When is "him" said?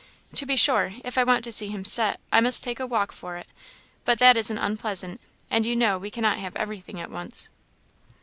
1.67-1.85